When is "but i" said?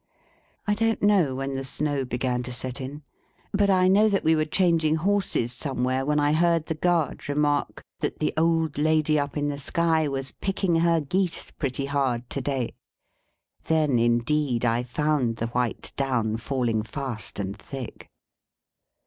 3.51-3.87